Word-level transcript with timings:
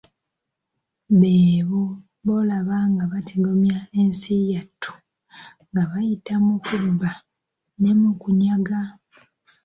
Beebo 1.19 1.81
bolaba 2.25 2.77
nga 2.91 3.03
batigomya 3.11 3.77
ensi 3.99 4.33
yattu, 4.53 4.91
nga 5.69 5.83
bayita 5.89 6.33
mu 6.45 6.55
kubba 6.65 7.11
ne 7.79 7.91
mu 7.99 8.11
kunyaga. 8.21 8.79